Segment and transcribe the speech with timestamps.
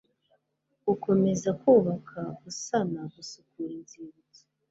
[0.85, 4.41] gukomeza kubaka, gusana, gusukura inzibutso